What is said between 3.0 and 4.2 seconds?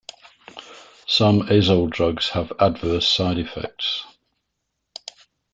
side-effects.